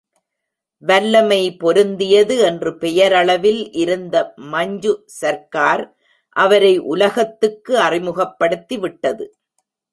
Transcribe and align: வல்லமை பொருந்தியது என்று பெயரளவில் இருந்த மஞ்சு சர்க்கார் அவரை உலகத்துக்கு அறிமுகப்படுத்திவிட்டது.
வல்லமை 0.83 1.57
பொருந்தியது 1.59 2.37
என்று 2.39 2.77
பெயரளவில் 2.77 3.61
இருந்த 3.73 4.33
மஞ்சு 4.35 4.93
சர்க்கார் 5.05 5.85
அவரை 6.35 6.73
உலகத்துக்கு 6.93 7.75
அறிமுகப்படுத்திவிட்டது. 7.79 9.27